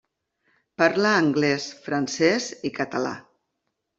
[0.81, 3.15] Parla anglès, francès i català.